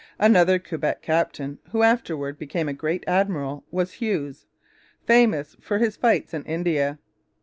Another 0.17 0.57
Quebec 0.57 1.03
captain 1.03 1.59
who 1.71 1.83
afterwards 1.83 2.39
became 2.39 2.67
a 2.67 2.73
great 2.73 3.03
admiral 3.05 3.65
was 3.69 3.91
Hughes, 3.91 4.47
famous 5.05 5.55
for 5.61 5.77
his 5.77 5.95
fights 5.95 6.33
in 6.33 6.43
India. 6.45 6.97